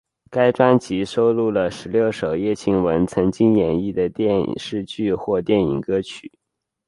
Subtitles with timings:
[0.31, 6.39] 该专辑收录了十六首叶蒨文曾经演绎的电视剧或电影歌曲。